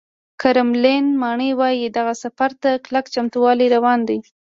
کرملین 0.41 1.05
ماڼۍ 1.21 1.51
وایي، 1.59 1.85
دغه 1.97 2.13
سفر 2.23 2.49
ته 2.61 2.69
کلک 2.85 3.05
چمتووالی 3.13 3.67
روان 3.75 3.99
دی 4.07 4.17